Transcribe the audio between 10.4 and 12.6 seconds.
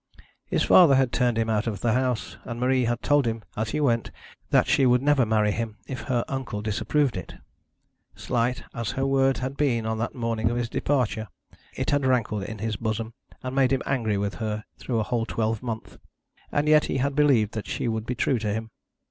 of his departure, it had rankled in